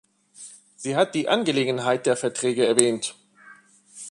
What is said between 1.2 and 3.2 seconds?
Angelegenheit der Verträge erwähnt.